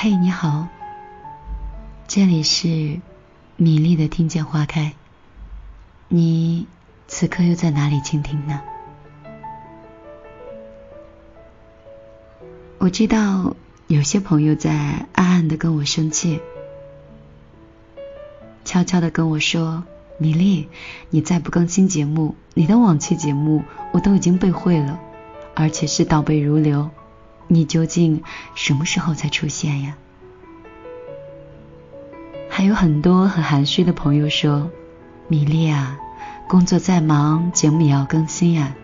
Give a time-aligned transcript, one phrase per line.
[0.00, 0.68] 嘿，你好，
[2.06, 3.00] 这里是
[3.56, 4.92] 米粒的听见花开。
[6.06, 6.68] 你
[7.08, 8.60] 此刻又在哪里倾听呢？
[12.78, 13.56] 我知道
[13.88, 14.70] 有些朋友在
[15.14, 16.40] 暗暗的跟我生气，
[18.64, 19.82] 悄悄的跟我说
[20.16, 20.68] ：“米粒，
[21.10, 25.00] 你再不更新节目，你的往期节目我都已经背会了，
[25.56, 26.88] 而且是倒背如流。”
[27.48, 28.22] 你究竟
[28.54, 29.96] 什么时候才出现呀？
[32.50, 34.70] 还有很多很含蓄的朋友说
[35.28, 35.98] ：“米粒啊，
[36.46, 38.74] 工作再忙，节目也要更新呀。”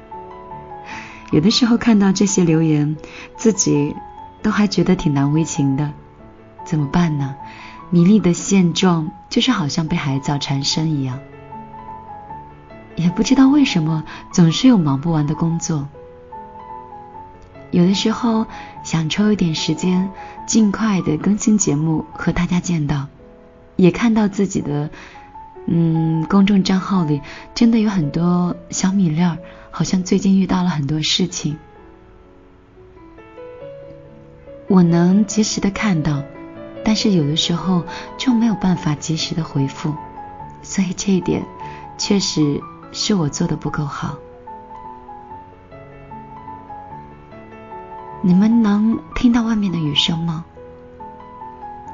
[1.33, 2.97] 有的时候看到这些留言，
[3.37, 3.95] 自己
[4.43, 5.93] 都还觉得挺难为情的。
[6.65, 7.37] 怎么办呢？
[7.91, 11.19] 米粒的现状就是好像被海藻缠身一样，
[12.97, 15.89] 也不知道为什么总是有忙不完的工作。
[17.75, 18.47] 有的时候
[18.85, 20.09] 想抽一点时间，
[20.47, 23.09] 尽快的更新节目和大家见到，
[23.75, 24.91] 也看到自己的
[25.67, 27.21] 嗯公众账号里
[27.53, 29.39] 真的有很多小米粒儿，
[29.73, 31.57] 好像最近遇到了很多事情，
[34.69, 36.23] 我能及时的看到，
[36.85, 37.83] 但是有的时候
[38.17, 39.93] 就没有办法及时的回复，
[40.63, 41.45] 所以这一点
[41.99, 42.61] 确实
[42.93, 44.17] 是我做的不够好。
[48.27, 50.47] 你们能听到外面的雨声吗？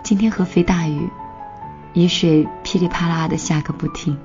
[0.05, 1.11] 今天合肥大雨，
[1.93, 4.17] 雨水噼里啪啦的下个不停。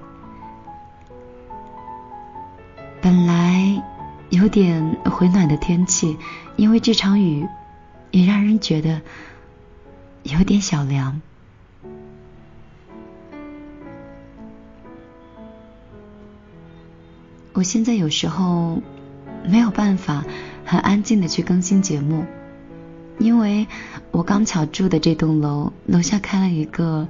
[3.01, 3.81] 本来
[4.29, 6.15] 有点回暖的天气，
[6.57, 7.47] 因为这场雨，
[8.11, 9.01] 也让人觉得
[10.21, 11.19] 有点小凉。
[17.53, 18.77] 我现在有时候
[19.47, 20.23] 没有办法。
[20.67, 22.25] 很安静的去更新节目，
[23.19, 23.67] 因为
[24.09, 27.07] 我刚巧住的这栋楼楼下开了一个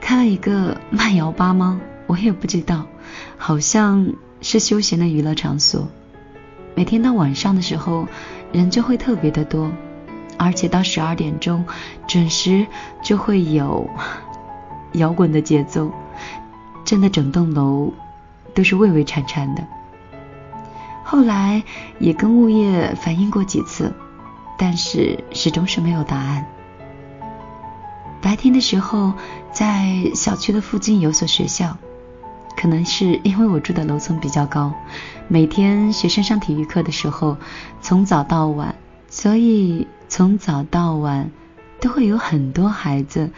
[0.00, 1.80] 开了一个慢摇吧吗？
[2.08, 2.86] 我也不知道，
[3.38, 5.88] 好像是休闲的娱乐场所。
[6.74, 8.08] 每天到晚上的时候，
[8.50, 9.70] 人就会特别的多，
[10.36, 11.64] 而且到十二点钟
[12.08, 12.66] 准时
[13.00, 13.88] 就会有
[14.94, 15.92] 摇滚的节奏，
[16.84, 17.92] 震得整栋楼
[18.54, 19.64] 都是畏畏颤颤的。
[21.14, 21.62] 后来
[22.00, 23.94] 也跟物业反映过几次，
[24.58, 26.44] 但是始终是没有答案。
[28.20, 29.12] 白天的时候，
[29.52, 31.76] 在小区的附近有所学校，
[32.56, 34.74] 可能是因为我住的楼层比较高，
[35.28, 37.36] 每天学生上体育课的时候，
[37.80, 38.74] 从早到晚，
[39.08, 41.30] 所以从早到晚
[41.80, 43.30] 都会有很多孩子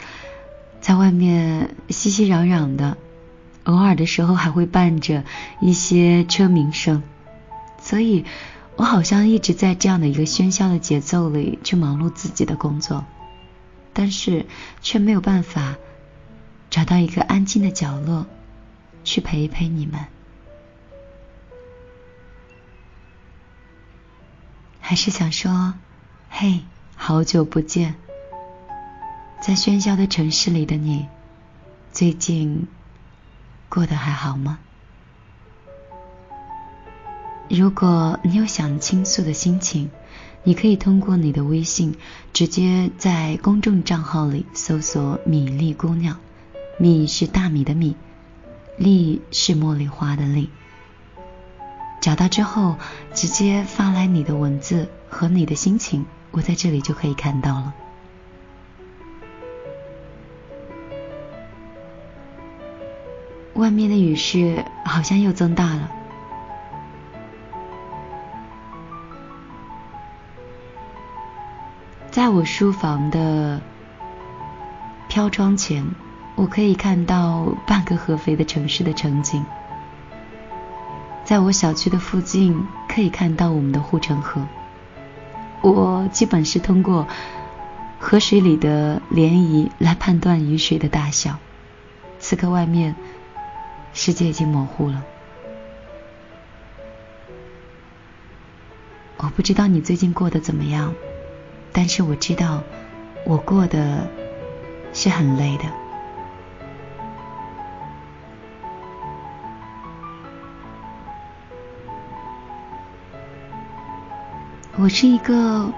[0.81, 2.97] 在外面熙熙攘攘的，
[3.65, 5.23] 偶尔的时候还会伴着
[5.59, 7.03] 一些车鸣声。
[7.87, 8.25] 所以，
[8.75, 13.05] 我好像一直在这样的一个喧嚣的节奏里去忙碌自己的工作，
[13.93, 14.45] 但是
[14.81, 15.77] 却没有办法
[16.69, 18.25] 找到一个安静的角落
[19.05, 20.05] 去陪一陪你们。
[24.81, 25.73] 还是想说，
[26.29, 26.65] 嘿，
[26.97, 27.95] 好久不见，
[29.39, 31.07] 在喧嚣的城市里的你，
[31.93, 32.67] 最近
[33.69, 34.59] 过得还好吗？
[37.49, 39.89] 如果你有想倾诉的心情，
[40.43, 41.95] 你可以通过你的微信
[42.33, 46.17] 直接在公众账号里搜索“米粒姑娘”，
[46.77, 47.95] 米是大米的米，
[48.75, 50.49] 粒是茉莉花的粒。
[52.01, 52.75] 找到之后，
[53.13, 57.73] 直接发来你的文字和你的心情，我在这里就可以看到了。
[63.53, 65.91] 外面的雨势好像又增大了。
[72.17, 73.61] 在我书房的
[75.07, 75.85] 飘窗前，
[76.33, 79.45] 我可以看到半个合肥的城市的城景。
[81.23, 84.47] 在我小区的附近，可以看到我们的护城河。
[85.61, 87.07] 我基本是通过
[87.99, 91.37] 河水里的涟漪来判断雨水的大小。
[92.17, 92.95] 此刻外面
[93.93, 95.03] 世界已经模糊了。
[99.17, 100.95] 我不知道你最近过得怎么样。
[101.77, 102.63] 但是我知道，
[103.23, 104.09] 我过得
[104.93, 105.63] 是很累的。
[114.75, 115.71] 我是一个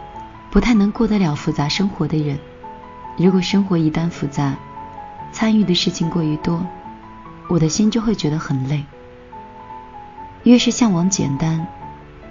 [0.50, 2.40] 不太能过得了复杂生活的人。
[3.18, 4.56] 如果生活一旦复杂，
[5.34, 6.66] 参与的事情过于多，
[7.50, 8.86] 我的心就会觉得很累。
[10.44, 11.68] 越是向往简单，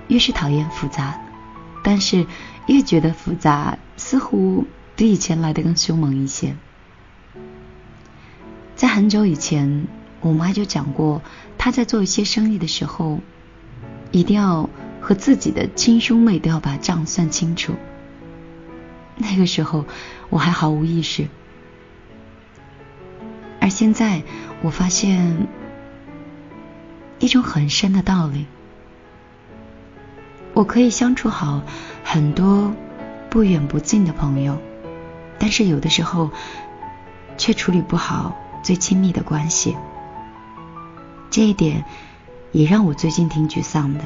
[0.07, 1.21] 越是讨厌复杂。
[1.85, 2.27] 但是
[2.69, 6.55] 越觉得复杂，似乎比以前来的更凶猛一些。
[8.77, 9.89] 在很久以前，
[10.21, 11.23] 我妈就讲过，
[11.57, 13.21] 她在做一些生意的时候，
[14.13, 14.69] 一定要
[15.01, 17.75] 和自己的亲兄妹都要把账算清楚。
[19.17, 19.85] 那个时候
[20.29, 21.27] 我还毫无意识，
[23.61, 24.23] 而现在
[24.63, 25.49] 我发现
[27.19, 28.47] 一种很深的道理：
[30.59, 31.63] 我可以相处好
[32.03, 32.73] 很多
[33.31, 34.59] 不远不近的朋友，
[35.39, 36.33] 但是有的时候
[37.37, 39.77] 却处理不好最亲密的关系。
[41.31, 41.85] 这一点
[42.51, 44.01] 也让我最近挺沮丧的。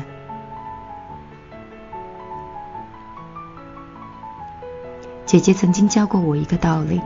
[5.24, 7.00] 姐姐曾经教过我一个道理，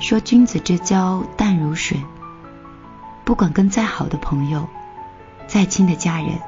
[0.00, 2.02] 说君子之交淡如水。
[3.24, 4.66] 不管跟再好的朋友、
[5.46, 6.40] 再亲的家人，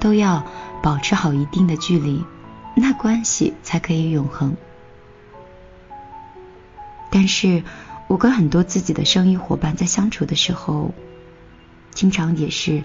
[0.00, 0.42] 都要
[0.84, 2.22] 保持好一定的距离，
[2.76, 4.54] 那关系才可以永恒。
[7.10, 7.62] 但是
[8.06, 10.92] 我跟很多自己的生意伙伴在相处的时候，
[11.94, 12.82] 经常也是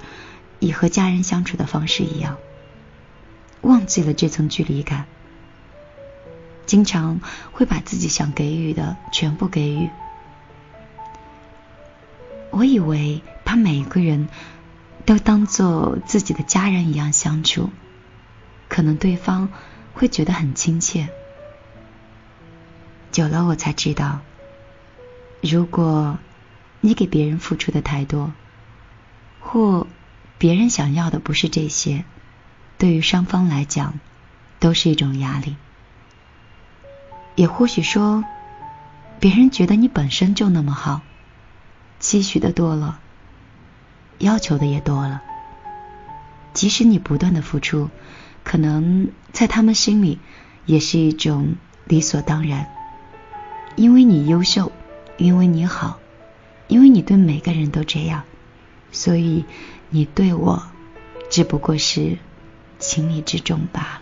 [0.59, 2.37] 以和家人相处的方式一样，
[3.59, 5.05] 忘记了这层距离感。
[6.65, 7.19] 经常
[7.51, 9.89] 会把自己想给予的全部给予。
[12.51, 14.29] 我以为把每个人
[15.05, 17.69] 都当做自己的家人一样相处，
[18.69, 19.49] 可能对方
[19.93, 21.09] 会觉得很亲切。
[23.11, 24.21] 久了，我才知道，
[25.41, 26.17] 如果
[26.79, 28.31] 你给别人付出的太多，
[29.41, 29.87] 或
[30.37, 32.05] 别人想要的不是这些，
[32.77, 33.99] 对于双方来讲
[34.59, 35.57] 都是一种压力。
[37.35, 38.23] 也或许说，
[39.19, 41.01] 别人觉得你本身就那么好，
[41.99, 42.99] 期许的多了，
[44.19, 45.21] 要求的也多了。
[46.53, 47.89] 即使你不断的付出，
[48.43, 50.19] 可能在他们心里
[50.65, 51.55] 也是一种
[51.85, 52.67] 理所当然。
[53.75, 54.71] 因为你优秀，
[55.17, 55.99] 因为你好，
[56.67, 58.23] 因为你对每个人都这样，
[58.91, 59.45] 所以
[59.89, 60.63] 你对我
[61.29, 62.17] 只不过是
[62.77, 64.01] 情理之中罢了。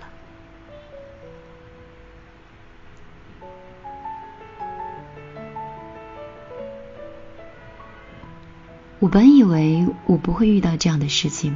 [9.00, 11.56] 我本以为我不会遇到这样的事情，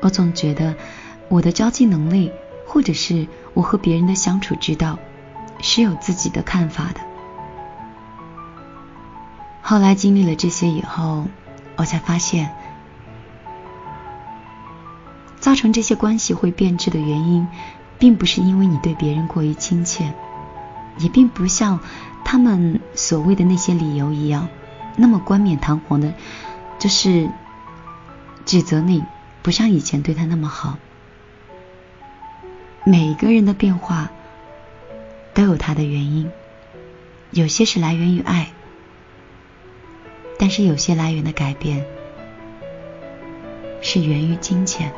[0.00, 0.74] 我总觉得
[1.28, 2.32] 我的交际能力，
[2.66, 4.98] 或者是我和别人的相处之道，
[5.60, 7.00] 是有自己的看法的。
[9.60, 11.26] 后来经历了这些以后，
[11.76, 12.50] 我才发现，
[15.38, 17.46] 造成这些关系会变质的原因，
[17.98, 20.14] 并不是因为你对别人过于亲切，
[20.96, 21.80] 也并不像
[22.24, 24.48] 他们所谓的那些理由一样。
[24.96, 26.14] 那么冠冕堂皇的，
[26.78, 27.28] 就是
[28.46, 29.04] 指责你
[29.42, 30.78] 不像以前对他那么好。
[32.90, 34.08] 每个人的变化
[35.34, 36.30] 都有他的原因，
[37.32, 38.48] 有些是来源于爱，
[40.38, 41.84] 但是有些来源的改变
[43.82, 44.90] 是源于金钱。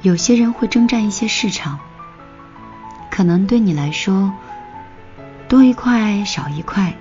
[0.00, 1.78] 有些人会征战一些市场，
[3.10, 4.32] 可能对你来说
[5.46, 6.94] 多一块少一块，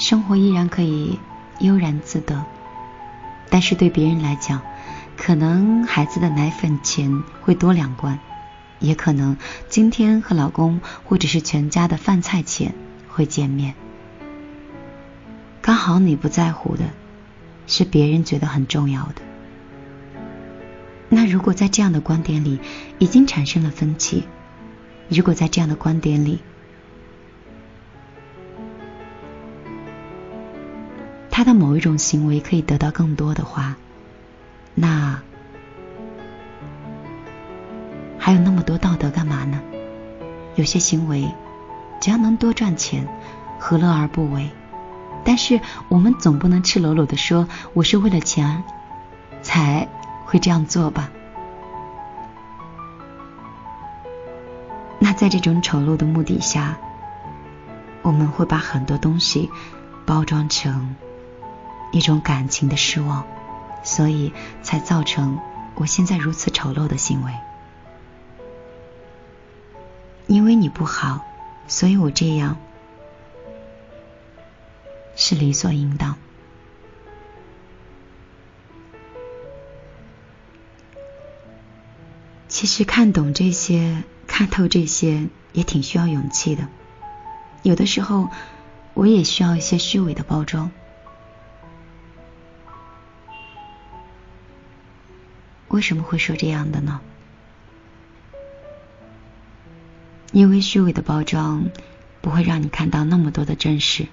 [0.00, 1.20] 生活依然可以
[1.58, 2.42] 悠然自得；
[3.50, 4.62] 但是对别人来讲，
[5.14, 8.18] 可能孩子的奶粉钱会多两罐，
[8.78, 9.36] 也可能
[9.68, 12.74] 今天和老公或者是全家的饭菜钱
[13.08, 13.74] 会见面。
[15.60, 16.84] 刚好你不在乎的，
[17.66, 19.16] 是别人觉得很重要的。
[21.10, 22.58] 那如果在这样的观点里
[22.98, 24.24] 已经产生了分歧，
[25.10, 26.40] 如果在这样的观点里，
[31.40, 33.74] 他的某一种行为可以得到更多的话，
[34.74, 35.22] 那
[38.18, 39.58] 还有那么多道德干嘛呢？
[40.54, 41.26] 有些行为
[41.98, 43.08] 只要能多赚钱，
[43.58, 44.50] 何乐而不为？
[45.24, 48.62] 但是我们总不能赤裸裸的说我是为了钱
[49.40, 49.88] 才。
[50.26, 51.10] 会这样做吧？
[54.98, 56.76] 那在这种丑陋的目的下，
[58.02, 59.50] 我们会把很多东西
[60.04, 60.94] 包装成
[61.92, 63.26] 一种感情的失望，
[63.82, 64.32] 所以
[64.62, 65.38] 才造成
[65.74, 67.32] 我现在如此丑陋的行为。
[70.26, 71.24] 因为你不好，
[71.66, 72.56] 所以我这样
[75.16, 76.16] 是理所应当。
[82.46, 86.68] 其实看懂这些，看透这些，也挺需要勇气的。
[87.62, 88.28] 有的时候，
[88.94, 90.70] 我也需要一些虚伪的包装。
[95.70, 97.00] 为什么会说这样的呢？
[100.32, 101.70] 因为虚伪的包装
[102.20, 104.06] 不会让你看到那么多的真实，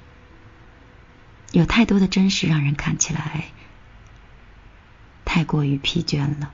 [1.52, 3.46] 有太多的真实让人看起来
[5.26, 6.52] 太过于疲倦了。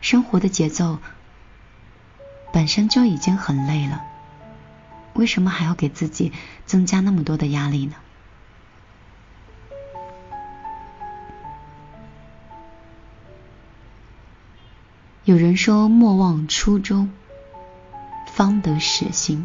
[0.00, 0.98] 生活的节奏
[2.52, 4.02] 本身就已经很累了，
[5.14, 6.32] 为什么还要给自己
[6.64, 7.96] 增加那么多的压力呢？
[15.24, 17.10] 有人说：“莫忘初衷，
[18.32, 19.44] 方得始心。”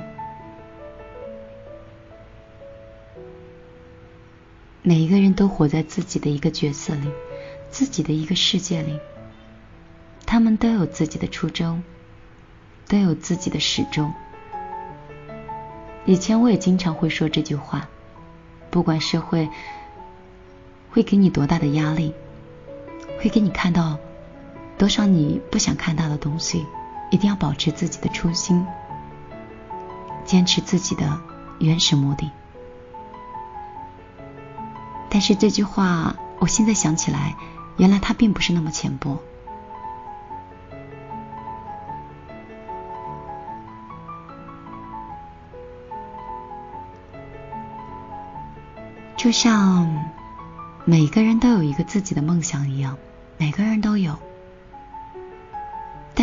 [4.81, 7.11] 每一个人都活在自己的一个角色里，
[7.69, 8.97] 自己的一个世界里。
[10.25, 11.83] 他们都有自己的初衷，
[12.87, 14.13] 都有自己的始终。
[16.05, 17.89] 以前我也经常会说这句话：
[18.71, 19.49] 不管社会
[20.89, 22.13] 会给你多大的压力，
[23.19, 23.99] 会给你看到
[24.77, 26.65] 多少你不想看到的东西，
[27.09, 28.65] 一定要保持自己的初心，
[30.25, 31.19] 坚持自己的
[31.59, 32.29] 原始目的。
[35.09, 37.35] 但是这句话，我现在想起来，
[37.77, 39.17] 原来它并不是那么浅薄。
[49.15, 50.05] 就像
[50.83, 52.97] 每个人都有一个自己的梦想一样，
[53.37, 54.19] 每个人都有。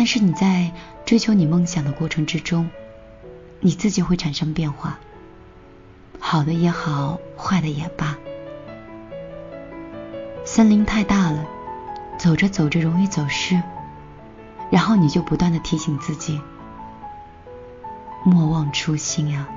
[0.03, 0.69] 但是你在
[1.05, 2.69] 追求你梦想的过程之中，
[3.61, 4.99] 你自己会产生变化，
[6.19, 8.17] 好的也好，坏的也罢。
[10.43, 11.45] 森林太大了，
[12.17, 13.63] 走着走着容易走失，
[14.69, 16.41] 然后你就不断的提醒自己，
[18.25, 19.47] 莫忘初心啊。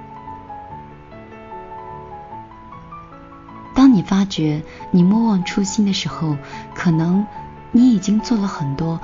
[3.92, 6.36] 你发觉你莫忘初心的时候，
[6.74, 7.26] 可能
[7.72, 9.00] 你已经做了很多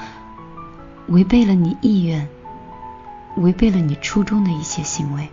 [1.12, 2.26] 违背了你意愿、
[3.36, 5.28] 违背了你初衷的一些行为。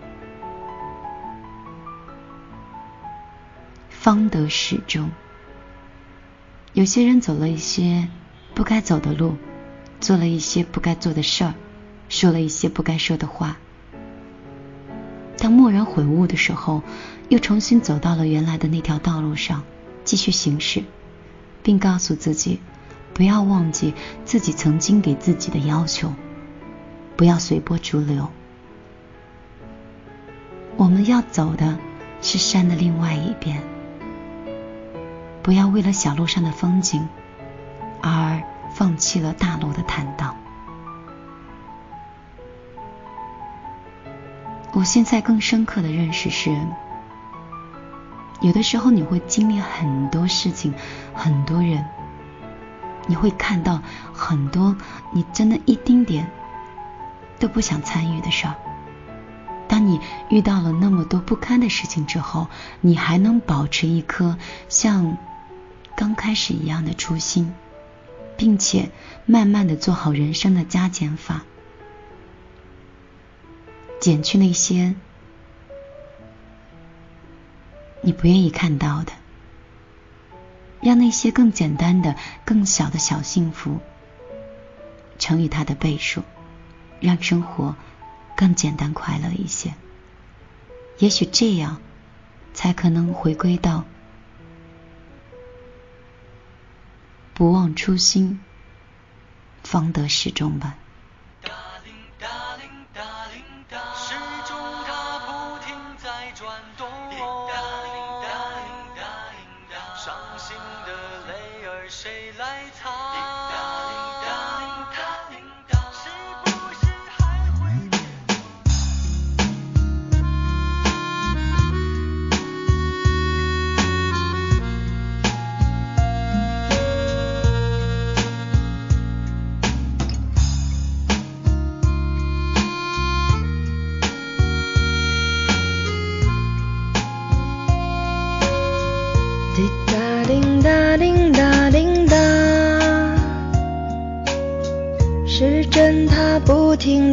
[3.90, 5.10] 方得始终。
[6.74, 8.10] 有些人走了一些
[8.54, 9.38] 不该走的路，
[10.02, 11.54] 做了一些不该做的事儿，
[12.10, 13.56] 说了一些不该说的话。
[15.38, 16.84] 当蓦然悔悟的时候，
[17.30, 19.64] 又重新走到了原来的那条道路上，
[20.04, 20.84] 继续行驶，
[21.64, 22.60] 并告诉自己，
[23.20, 26.14] 不要忘记自己曾经给自己的要求，
[27.18, 28.30] 不要随波逐流。
[30.78, 31.78] 我们要走的
[32.22, 33.62] 是山的另外一边，
[35.44, 37.10] 不要为了小路上的风景
[38.02, 38.42] 而
[38.74, 40.34] 放弃了大路的坦荡。
[44.72, 46.58] 我现在更深刻的认识是，
[48.40, 50.74] 有的时候你会经历很多事情，
[51.14, 51.84] 很多人，
[53.10, 53.82] 你会看到
[54.14, 54.78] 很多
[55.12, 56.30] 你真的一丁点
[57.40, 58.56] 都不想参与的事儿。
[59.68, 60.00] 当你
[60.30, 62.48] 遇到了那么多不堪的事情之后，
[62.82, 64.38] 你还能保持一颗
[64.70, 65.18] 像
[65.96, 67.52] 刚开始一样的初心，
[68.38, 68.92] 并且
[69.26, 71.42] 慢慢的做好人生的加减法。
[74.00, 74.96] 减去那些
[78.02, 79.12] 你不愿意看到的，
[80.82, 83.80] 让那些更简单的、更小的小幸福
[85.18, 86.24] 乘以它的倍数，
[87.00, 87.76] 让生活
[88.36, 89.74] 更简单快乐一些。
[90.98, 91.82] 也许这样
[92.54, 93.86] 才可能回归到
[97.34, 98.42] 不忘初心，
[99.64, 100.76] 方得始终吧。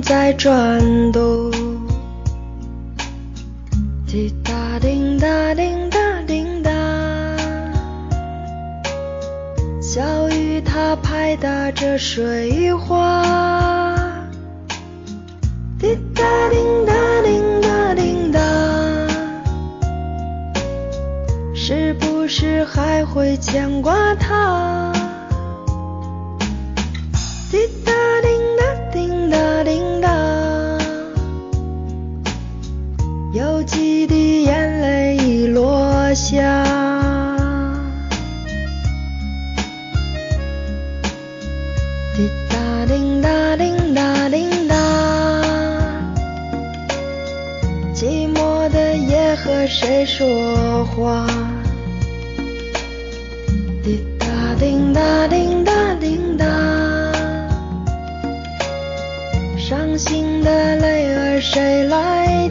[0.03, 1.51] 在转动，
[4.07, 6.71] 滴答滴答滴答滴答，
[9.81, 12.96] 小雨它拍打着水花，
[42.17, 44.75] 滴答叮答叮答叮答，
[47.95, 51.27] 寂寞的夜和谁说话？
[53.85, 54.27] 滴答
[54.59, 56.47] 叮答叮答叮答，
[59.59, 62.46] 伤心的泪儿谁来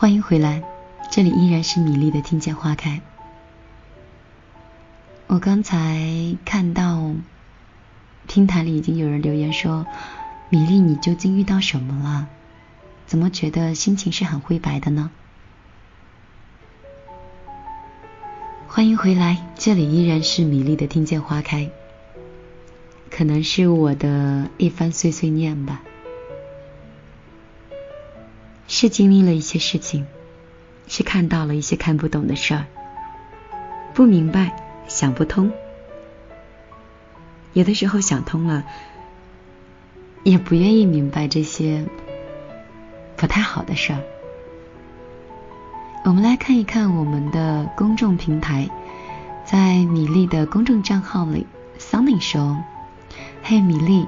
[0.00, 0.62] 欢迎回来，
[1.10, 3.00] 这里依然是米粒的听见花开。
[5.26, 7.10] 我刚才看到
[8.28, 9.86] 平台里已经有人留言说
[10.50, 12.28] ：“米粒，你究竟遇到什么了？
[13.08, 15.10] 怎么觉得心情是很灰白的呢？”
[18.70, 21.68] 欢迎回来，这里依然是米粒的听见花开。
[23.10, 25.82] 可能是我的一番碎碎念吧。
[28.80, 30.06] 是经历了一些事情，
[30.86, 32.66] 是看到了一些看不懂的事儿，
[33.92, 34.54] 不明白，
[34.86, 35.50] 想不通。
[37.54, 38.62] 有的时候想通了，
[40.22, 41.86] 也不愿意明白这些
[43.16, 43.98] 不太好的事儿。
[46.04, 48.70] 我们来看一看我们的公众平台，
[49.44, 51.48] 在米粒的公众账号里
[51.80, 52.62] ，Sunny 说
[53.42, 54.06] ：“嘿，米粒，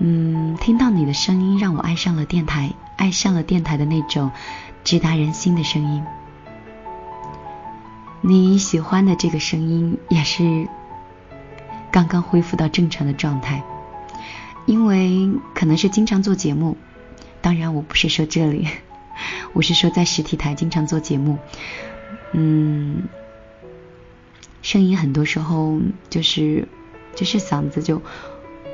[0.00, 4.30] 嗯，听到你的声音，让我爱上了电台。”爱上了电台的那种
[4.84, 6.04] 直达人心的声音。
[8.22, 10.66] 你喜欢的这个声音也是
[11.92, 13.62] 刚刚恢复到正常的状态，
[14.66, 16.76] 因为可能是经常做节目。
[17.40, 18.66] 当然，我不是说这里，
[19.52, 21.38] 我是说在实体台经常做节目。
[22.32, 23.04] 嗯，
[24.62, 25.78] 声音很多时候
[26.10, 26.66] 就是
[27.14, 28.02] 就是嗓子就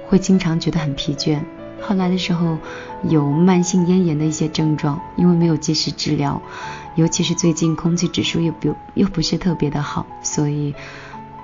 [0.07, 1.43] 会经常觉得很疲倦。
[1.85, 2.59] 后来的时候
[3.03, 6.41] 有慢性咽炎的一些症状，因为没有及时治疗，
[6.95, 10.75] 尤其是最近空气指数又不又不是特别的好，所以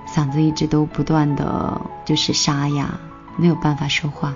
[0.07, 2.99] 嗓子一直都不断的就是沙哑，
[3.35, 4.33] 没有办法说话。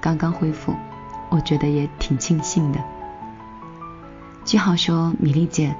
[0.00, 0.74] 刚刚恢复，
[1.28, 2.80] 我觉得也挺庆幸的。
[4.46, 5.76] 句号说：“米粒姐，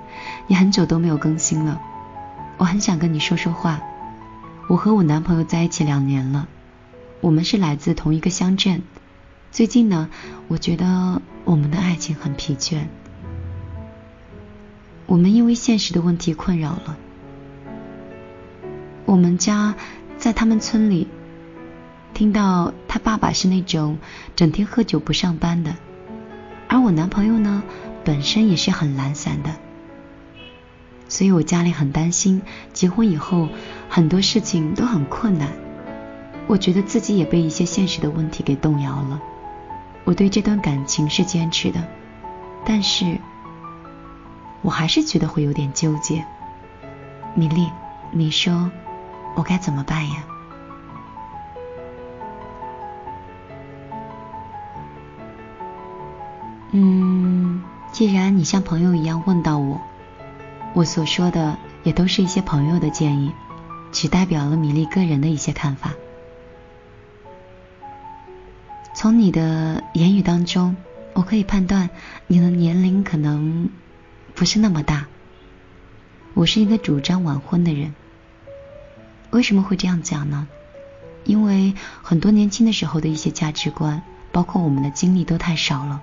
[0.46, 1.80] 你很久都没有更新了，
[2.58, 3.80] 我很想跟你说说话。
[4.68, 6.46] 我和我男朋友在一起两年了。”
[7.20, 8.83] 我们是来自同一个乡镇。
[9.52, 10.09] 最近呢，
[10.48, 12.85] 我觉得我们的爱情很疲倦。
[15.06, 16.96] 我们因为现实的问题困扰了。
[19.04, 19.74] 我们家
[20.16, 21.09] 在他们村里，
[22.14, 23.98] 听到他爸爸是那种
[24.37, 25.76] 整天喝酒不上班的，
[26.68, 27.62] 而我男朋友呢，
[28.04, 29.50] 本身也是很懒散的。
[31.09, 32.40] 所以我家里很担心，
[32.72, 33.48] 结婚以后
[33.88, 35.50] 很多事情都很困难。
[36.46, 39.20] 我觉得自己也被一些现实的问题给动摇了。
[40.05, 41.87] 我对这段感情是坚持的，
[42.64, 43.18] 但是
[44.62, 46.24] 我还是觉得会有点纠结。
[47.35, 47.68] 米粒，
[48.11, 48.70] 你说
[49.37, 50.24] 我该怎么办呀？
[56.72, 59.81] 嗯，既然你像朋友一样问到我，
[60.72, 63.33] 我所说的也都是一些朋友的建议，
[63.92, 65.92] 只代表了米粒个人的一些看法。
[69.00, 70.76] 从你的言语当中，
[71.14, 71.88] 我可以判断
[72.26, 73.70] 你的年龄可能
[74.34, 75.06] 不是那么大。
[76.34, 77.94] 我是一个主张晚婚的人。
[79.30, 80.46] 为什么会这样讲呢？
[81.24, 86.02] 因为很多年轻的时候的一些价值观，包括我们的经历都太少了，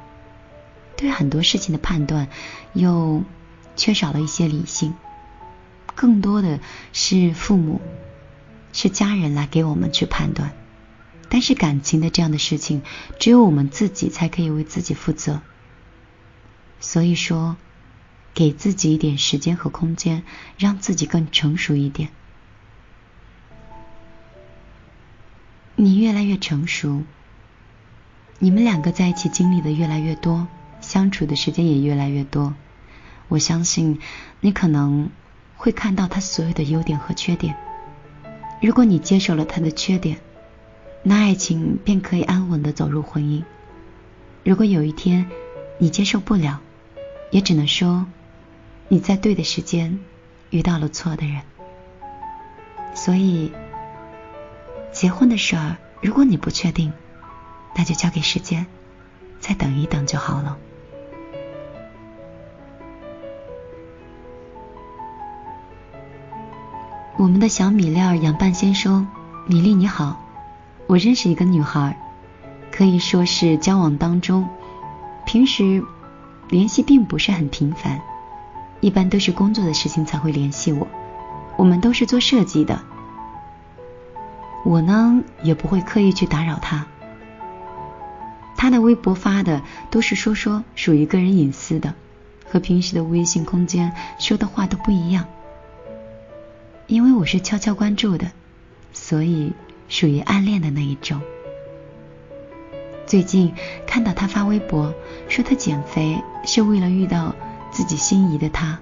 [0.95, 2.27] 对很多事情的判断
[2.73, 3.21] 又
[3.75, 4.95] 缺少了一些理性，
[5.93, 6.59] 更多的
[6.93, 7.79] 是父母、
[8.73, 10.51] 是家人来给我们去判断。
[11.29, 12.81] 但是感情的这样的事情，
[13.19, 15.41] 只有我们自己才可以为自己负责。
[16.79, 17.57] 所以说，
[18.33, 20.23] 给自己一点时间和空间，
[20.57, 22.09] 让自己更成熟一点。
[25.75, 27.03] 你越来越成熟，
[28.39, 30.47] 你们两个在一起经历的越来越多，
[30.81, 32.55] 相处的时间也越来越多。
[33.27, 33.99] 我相信
[34.39, 35.09] 你可能
[35.55, 37.55] 会看到他所有的优点和缺点。
[38.61, 40.19] 如果你接受了他的缺点，
[41.09, 43.41] 那爱情便可以安稳的走入婚姻。
[44.43, 45.25] 如果有一天
[45.77, 46.59] 你接受不了，
[47.31, 48.05] 也只能说
[48.89, 50.01] 你在对的时间
[50.49, 51.43] 遇到了错的人。
[52.93, 53.53] 所以，
[54.91, 56.91] 结婚的事儿，如果你不确定，
[57.73, 58.65] 那就交给时间，
[59.39, 60.57] 再等一等就好了。
[67.15, 69.07] 我们的小米粒儿杨半仙说
[69.47, 70.26] ：“米粒你好，
[70.87, 71.97] 我认识一个女孩，
[72.71, 74.47] 可以说是交往当中，
[75.25, 75.83] 平时
[76.49, 77.99] 联系并不是很频繁，
[78.79, 80.87] 一般都是工作的事情才会联系我。
[81.57, 82.81] 我们都是做设计的，
[84.63, 86.87] 我呢也不会刻意去打扰她。
[88.55, 91.95] 她的微博发的都是说说属于个人隐私的，
[92.49, 95.25] 和平时的微信空间说的话都不一样。
[96.87, 98.31] 因为我是悄悄关注的，
[98.93, 99.51] 所以
[99.87, 101.21] 属于暗恋的那一种。
[103.05, 103.53] 最近
[103.85, 104.93] 看到他发微博
[105.29, 107.33] 说他减肥是为了遇到
[107.71, 108.77] 自己心仪的他，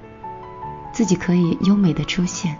[0.92, 2.58] 自己可以优美的出现。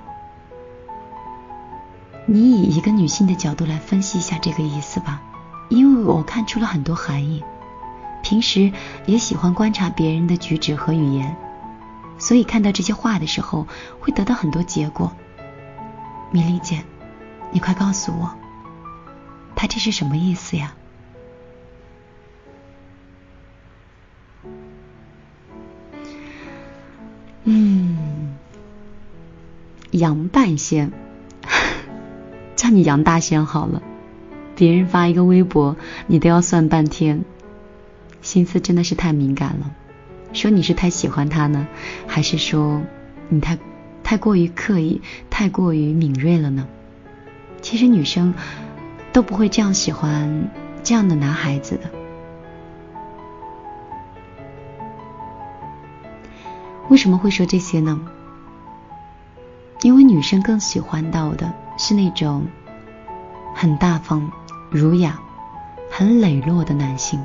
[2.28, 5.22] 你以一个女性的角度来分析一下这个意思吧，
[5.70, 7.44] 因为我看出了很多含义。
[8.24, 8.72] 平时
[9.06, 11.36] 也喜欢观察别人的举止和语言，
[12.18, 13.68] 所以看到这些话的时候，
[14.00, 15.12] 会得到很多结果。
[16.32, 16.84] 米莉姐，
[17.52, 18.36] 你快告诉我，
[19.56, 20.76] 他这是什么意思呀？
[27.46, 28.36] 嗯，
[29.92, 30.92] 杨半仙。
[32.56, 33.82] 叫你杨大仙好了，
[34.56, 35.76] 别人发一个微博，
[36.08, 37.24] 你都要算半天，
[38.22, 39.72] 心思真的是太敏感了。
[40.34, 41.68] 说你是太喜欢他呢，
[42.08, 42.82] 还是说
[43.30, 43.58] 你太
[44.04, 46.68] 太过于刻意、太过于敏锐了呢？
[47.66, 48.32] 其实女生
[49.12, 50.52] 都不会这样喜欢
[50.84, 51.90] 这样的男孩子的。
[56.90, 58.00] 为什么会说这些呢？
[59.82, 61.52] 因为女生更喜欢到的。
[61.78, 62.48] 是那种
[63.54, 64.32] 很大方、
[64.70, 65.20] 儒雅、
[65.92, 67.22] 很磊落的男性，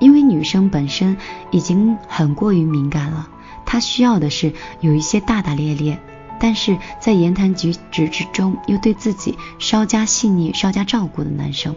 [0.00, 1.16] 因为女生本身
[1.52, 3.28] 已经很过于敏感了，
[3.64, 6.00] 她需要的是有一些大大咧咧，
[6.42, 11.76] 但是在言谈举止之中又对自己稍加细腻、稍加照顾的男生。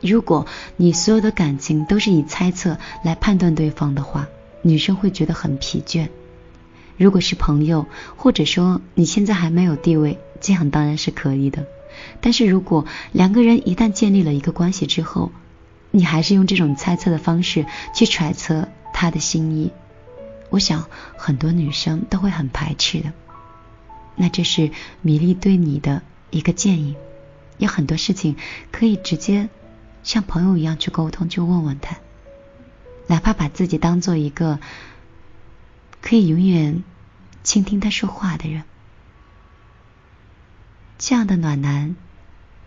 [0.00, 0.46] 如果
[0.78, 4.26] 你所有的感情都是以猜测来判断对方的话，
[4.62, 6.08] 女生会觉得很疲倦。
[6.96, 7.84] 如果是朋友，
[8.16, 11.66] 或者说你现在还没有地位，这样当然是可以的。
[12.22, 15.30] 但是如果两个人一旦建立了一个关系之后，
[15.90, 19.72] 你还是用这种猜测的方式去揣测他的心意，
[20.48, 20.86] 我想
[21.18, 23.12] 很多女生都会很排斥的。
[24.16, 24.70] 那这是
[25.02, 26.96] 米粒对你的一个建议，
[27.58, 28.36] 有很多事情
[28.72, 29.48] 可以直接
[30.02, 31.98] 像朋友一样去沟通，去问问他，
[33.06, 34.58] 哪怕把自己当做一个。
[36.06, 36.84] 可以永远
[37.44, 38.64] 倾听他说话的人，
[40.98, 41.96] 这样的暖男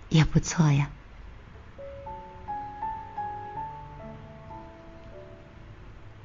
[0.10, 0.90] 也不错呀。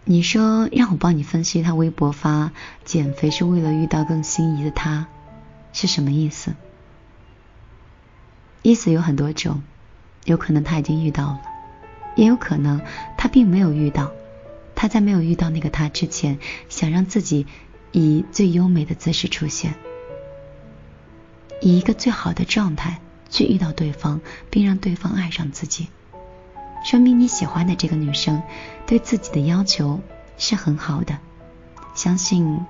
[0.04, 2.50] 你说让我帮你分析他微博发
[2.84, 5.06] 减肥是为了遇到更心仪的他，
[5.72, 6.54] 是什么意思？
[8.62, 9.62] 意思有很多种，
[10.24, 11.40] 有可能他已经遇到了，
[12.16, 12.80] 也有可能
[13.16, 14.10] 他并没有遇到。
[14.74, 17.46] 他在没有遇到那个他之前，想让自己
[17.92, 19.74] 以最优美的姿势出现，
[21.60, 25.86] 以一个最好的状态去遇到对方，并让对方爱上自己，
[26.82, 28.42] 说明你喜欢的这个女生
[28.86, 30.00] 对自己的要求
[30.36, 31.18] 是很好的，
[31.94, 32.60] 相信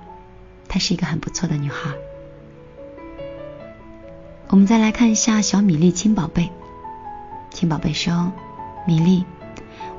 [0.67, 1.91] 她是一个很不错的女孩。
[4.49, 6.51] 我们再来看一下小米粒亲宝贝，
[7.51, 8.31] 亲宝贝说
[8.85, 9.25] ：“米粒。”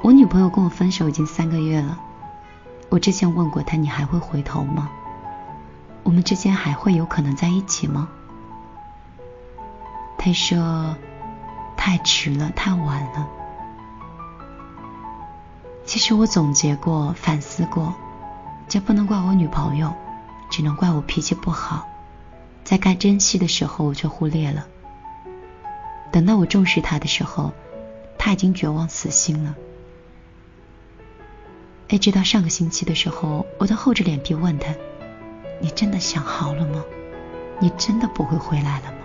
[0.01, 1.99] 我女朋友跟我分手已经三个月了，
[2.91, 4.91] 我之前问过她，你还会回头吗？
[6.05, 8.09] 我们之间还会有可能在一起吗？
[10.19, 10.95] 她说
[11.77, 13.29] 太迟了，太晚了。
[15.85, 17.95] 其实我总结过，反思过，
[18.69, 19.93] 这不能怪我女朋友，
[20.51, 21.87] 只能怪我脾气不好，
[22.65, 24.67] 在该珍惜的时候我却忽略了。
[26.11, 27.53] 等到我重视她的时候，
[28.19, 29.55] 她已经绝望死心了。
[31.89, 34.75] 一直到上个星期的时候，我都厚着脸皮问他
[35.61, 36.83] ：“你真的想好了吗？
[37.61, 38.99] 你真的不会回来了吗？”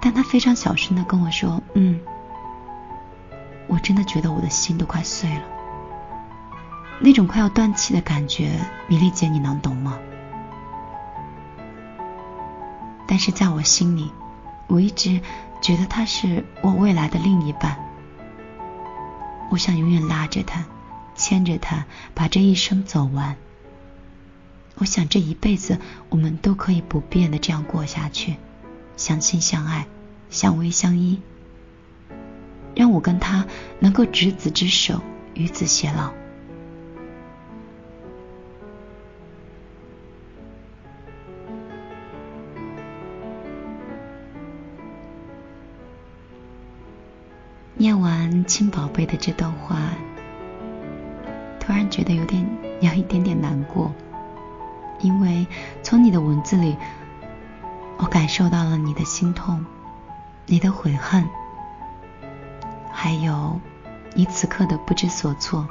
[0.00, 2.00] 但他非常小声的跟我说：“嗯，
[3.74, 5.42] 我真的觉得我的心都快碎了。”
[7.02, 9.98] 那种快要断气的感觉，米粒姐，你能懂吗？
[13.06, 14.12] 但是在我心里，
[14.68, 15.20] 我一直
[15.60, 17.76] 觉得他是我未来的另一半。
[19.50, 20.64] 我想永远拉着他，
[21.16, 21.84] 牵着他，
[22.14, 23.36] 把这一生走完。
[24.76, 28.36] 我想这一辈子我们都可以不变的这样过下去，
[28.96, 29.86] 相亲相爱，
[30.30, 31.20] 相偎相依，
[32.74, 33.46] 让我跟他
[33.78, 35.00] 能够执子之手，
[35.34, 36.12] 与子偕老。
[47.76, 49.76] 念完亲宝贝的这段话，
[51.60, 52.46] 突然觉得有点
[52.80, 53.92] 有一点点难过，
[55.00, 55.46] 因为
[55.82, 56.76] 从你的文字里，
[57.98, 59.66] 我感受到了你的心痛，
[60.46, 61.26] 你的悔恨，
[62.94, 63.60] 还有
[64.14, 65.68] 你此刻的不知所措。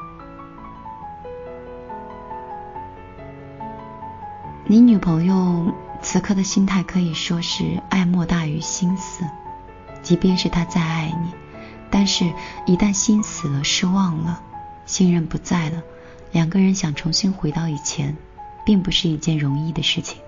[4.65, 9.25] 你女朋友此刻的心态可以说是爱莫大于心死，
[10.01, 11.31] 即便是她再爱你。
[11.89, 12.33] 但是，
[12.65, 14.41] 一旦心死了、失望了、
[14.85, 15.81] 信任不在了，
[16.31, 18.17] 两个人想重新回到以前，
[18.65, 20.19] 并不是一件容易的事情。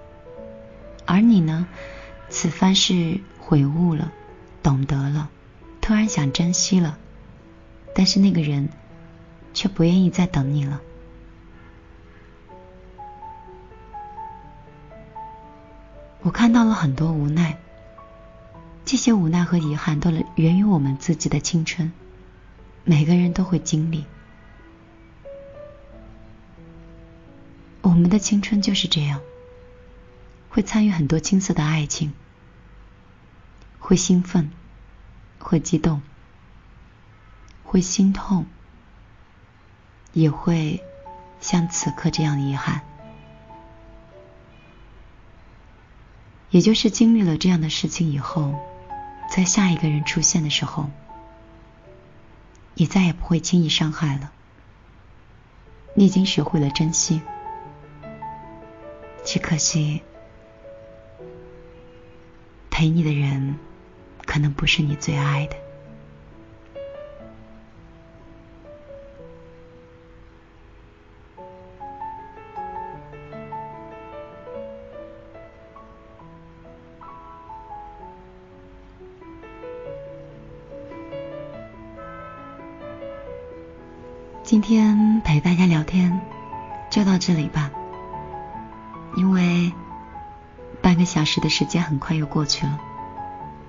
[1.06, 1.68] 而你呢，
[2.30, 4.12] 此番是悔悟了、
[4.62, 5.30] 懂得了，
[5.86, 6.98] 突然想珍惜了，
[7.94, 8.70] 但是那个人
[9.54, 10.82] 却不愿意再等你了。
[16.24, 17.60] 我看到了很多无奈。
[18.84, 21.94] 这些无奈和遗憾都源于我们自己的青春，
[22.84, 24.06] 每个人都会经历。
[27.84, 29.22] 我们的青春就是这样，
[30.50, 32.12] 会参与很多青涩的爱情，
[33.78, 34.50] 会兴奋，
[35.48, 36.02] 会激动，
[37.64, 38.48] 会心痛，
[40.12, 40.84] 也会
[41.40, 42.82] 像此刻这样遗憾。
[46.50, 48.56] 也就是经历了这样的事情以后。
[49.30, 50.90] 在下一个人出现的时候，
[52.76, 54.32] 你再也不会轻易伤害了。
[55.96, 57.22] 你已经学会了珍惜，
[59.24, 60.02] 只可惜
[62.70, 63.58] 陪你的人
[64.36, 65.56] 可能不是你最爱的。
[84.44, 86.20] 今天陪大家聊天
[86.90, 87.72] 就到这里吧，
[89.16, 89.72] 因为
[90.82, 92.82] 半个小时的时间很快又过去了。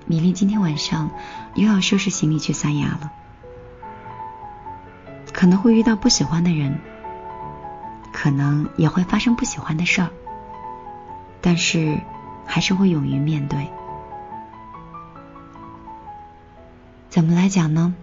[0.09, 1.11] 米粒今天晚上
[1.55, 3.11] 又要收拾行李去三亚了，
[5.33, 6.79] 可能会遇到不喜欢的人，
[8.13, 10.09] 可能也会发生不喜欢的事儿，
[11.41, 11.99] 但是
[12.45, 13.69] 还是会勇于面对。
[17.09, 17.93] 怎么来讲呢？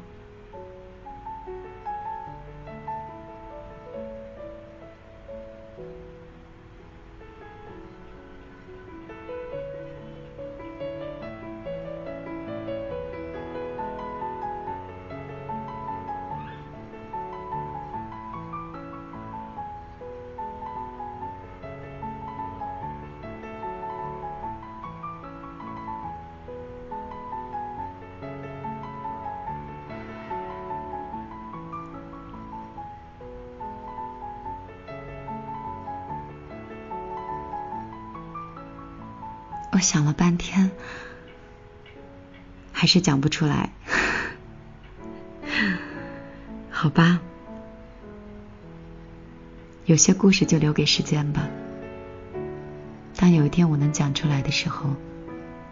[39.75, 40.71] 我想了半天，
[42.73, 43.71] 还是讲不出来。
[46.71, 47.21] 好吧，
[49.85, 51.49] 有些故事就留给时间吧。
[53.17, 54.95] 当有一天我能讲出来的时候，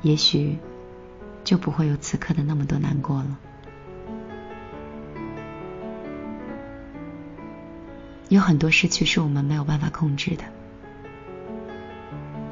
[0.01, 0.59] 也许
[1.45, 3.39] 就不会有此刻的那么多难过了。
[8.29, 10.43] 有很多失去是我们没有办法控制的。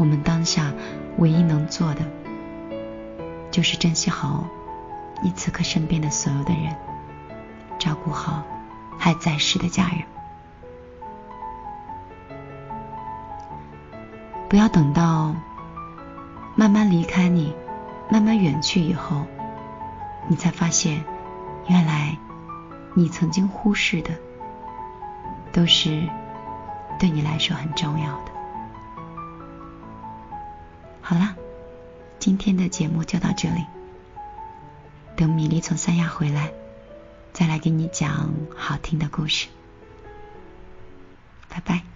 [0.00, 0.72] 我们当下
[1.18, 2.00] 唯一能做的，
[3.50, 4.46] 就是珍惜好
[5.22, 6.74] 你此刻身边的所有的人，
[7.78, 8.42] 照顾好
[8.98, 9.98] 还在世的家人。
[14.48, 15.36] 不要等到
[16.56, 17.54] 慢慢离开你、
[18.08, 19.26] 慢慢远去以后，
[20.28, 21.04] 你才发现，
[21.68, 22.16] 原来
[22.94, 24.14] 你曾经忽视的，
[25.52, 26.08] 都是
[26.98, 28.29] 对你来说很重要的。
[31.10, 31.34] 好了，
[32.20, 33.66] 今天的节目就到这里。
[35.16, 36.52] 等米粒从三亚回来，
[37.32, 39.48] 再来给你讲好听的故事。
[41.48, 41.89] 拜拜。